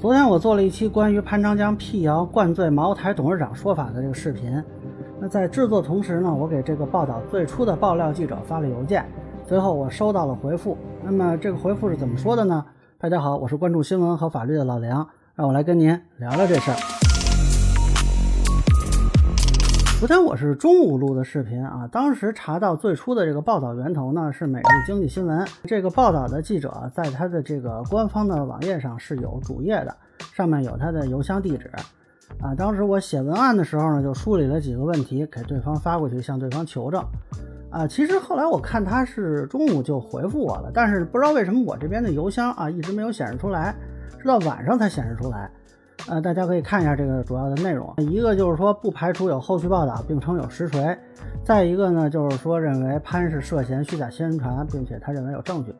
[0.00, 4.64] 昨天我做了一期关于潘长江辟谣灌醉茅台董事长说法的这个视频。
[5.20, 9.04] 那在制作同时呢，我给这个报道最初的爆料记者发了邮件，
[9.46, 10.74] 随后我收到了回复。
[11.04, 12.64] 那么这个回复是怎么说的呢？
[12.96, 16.99] 大家好，我是关注新闻和法律的老梁，让我来跟您聊聊这事儿。
[20.00, 29.94] 昨天我是中午录的视频啊，当时查到最初的这个报道源头呢是《每日经济新闻》，这个报道的记者在他的这个官方的网页上是有主页的，
[30.32, 31.70] 上面有他的邮箱地址
[32.40, 32.54] 啊。
[32.54, 37.04] 当时我写文案的时候呢，就梳理了几个问题给对方发过去，向对方求证
[37.70, 37.86] 啊。
[37.86, 43.76] 其实后来我看他是中午就回复我了，但是不知道为什么我这边的邮箱啊一直没有显示出来，
[44.18, 45.50] 直到晚上才显示出来。
[46.08, 47.94] 呃，大家可以看一下这个主要的内容。
[47.98, 50.96] 一个就是说不排除有后续报道，并称有实锤；
[51.44, 55.74] 再一个呢，就是说认为潘是涉嫌虚假宣传，并且他认为有证据。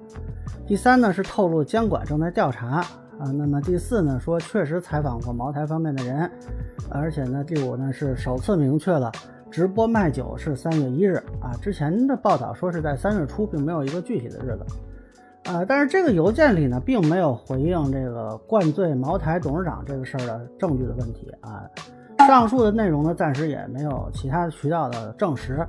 [0.67, 2.81] 第三呢是透露监管正在调查
[3.19, 3.33] 啊。
[3.35, 6.31] 那么第四呢说确实采访过茅台方面的人，
[6.91, 9.11] 而且呢第五呢是首次明确了
[9.51, 11.51] 直播卖酒是三月一日啊。
[11.61, 14.65] 之前的报道说是在三月初，并没有一个具体的日子。
[15.53, 21.65] 呃，但是这个邮件里呢，并没有回应这个灌醉茅台董事长这个事儿的证据的问题啊。
[22.19, 25.67] 上述的内容呢，暂时也没有其他渠道的证实，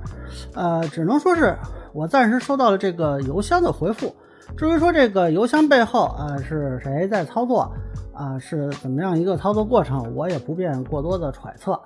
[0.54, 1.56] 呃，只能说是
[1.92, 4.14] 我暂时收到了这个邮箱的回复。
[4.56, 7.72] 至于说这个邮箱背后啊是谁在操作
[8.14, 11.80] 啊，是怎么样一个操作过程，我也不便过多的揣测。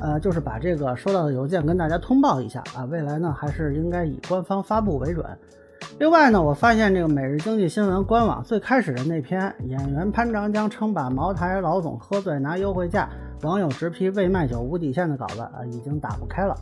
[0.00, 5.26] 呃，就是把这个收到的邮件跟大家通报一下啊，未来呢还是应该以官方发布为准。
[5.96, 13.08] 另外呢，我发现这个《每日经济新闻》官网最开始的那篇演员潘长江称把茅台老总喝醉拿优惠价，
[13.42, 16.56] 网友直批未卖酒无底线的稿子啊，已经打不开了。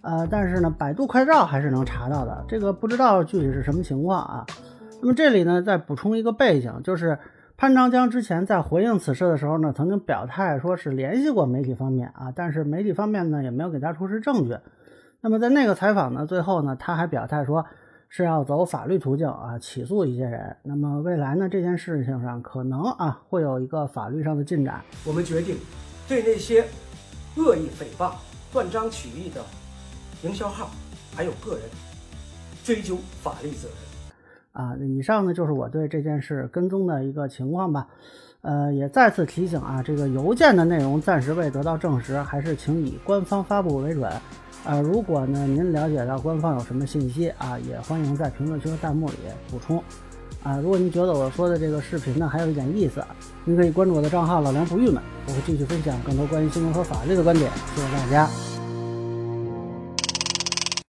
[0.00, 2.44] 呃，但是呢，百度快照还是能查到的。
[2.48, 4.46] 这个不知道具体是什么情况啊。
[5.00, 7.20] 那么这里呢，再补充一个背景，就是
[7.56, 14.56] 潘长江之前在回应此事的时候呢，曾经表态说是联系过媒体方面啊，但是媒体方面呢也没有给他出示证据。
[15.20, 17.64] 那么在那个采访呢，最后呢，他还表态说。
[18.14, 20.54] 是要走法律途径啊，起诉一些人。
[20.62, 24.82] 那么未来呢，这件事情上可能啊会有一个法律上的进展。
[25.06, 25.56] 我们决定
[26.06, 26.62] 对那些
[27.38, 28.12] 恶意诽谤、
[28.52, 29.40] 断章取义的
[30.24, 30.68] 营销号
[31.16, 31.62] 还有个人
[32.62, 34.62] 追究法律责任。
[34.62, 37.88] 啊，以上呢就是我对这件事跟踪的一个情况吧。
[38.42, 44.12] 呃，也再次提醒啊，这个邮件的内容暂时未得到证实，还是请以官方发布为准。
[44.64, 49.14] 呃，如果呢您了解到官方有什么信息啊，也欢迎在评论区和弹幕里
[49.50, 49.82] 补充。
[50.42, 53.04] 啊，如果您觉得我说的这个视频呢还有一点意思，
[53.44, 57.50] 您可以关注我的账号老梁不郁闷，我会继续分享更多关于新闻和法律的观点。
[57.74, 58.51] 谢谢大家。